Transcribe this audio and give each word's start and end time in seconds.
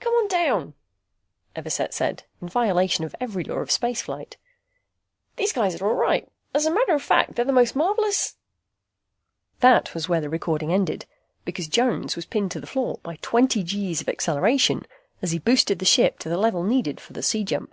"Come 0.00 0.12
on 0.14 0.26
down," 0.26 0.74
Everset 1.54 1.92
said, 1.94 2.24
in 2.42 2.48
violation 2.48 3.04
of 3.04 3.14
every 3.20 3.44
law 3.44 3.58
of 3.58 3.70
spaceflight. 3.70 4.36
"These 5.36 5.52
guys 5.52 5.80
are 5.80 5.86
all 5.86 5.94
right. 5.94 6.28
As 6.52 6.66
a 6.66 6.72
matter 6.72 6.92
of 6.92 7.04
fact, 7.04 7.36
they're 7.36 7.44
the 7.44 7.52
most 7.52 7.76
marvelous" 7.76 8.34
That 9.60 9.94
was 9.94 10.08
where 10.08 10.20
the 10.20 10.28
recording 10.28 10.72
ended, 10.72 11.06
because 11.44 11.68
Jones 11.68 12.16
was 12.16 12.26
pinned 12.26 12.50
to 12.50 12.60
the 12.60 12.66
floor 12.66 12.98
by 13.04 13.18
twenty 13.22 13.62
G's 13.62 14.02
acceleration 14.08 14.86
as 15.22 15.30
he 15.30 15.38
boosted 15.38 15.78
the 15.78 15.84
ship 15.84 16.18
to 16.18 16.28
the 16.28 16.36
level 16.36 16.64
needed 16.64 16.98
for 17.00 17.12
the 17.12 17.22
C 17.22 17.44
jump. 17.44 17.72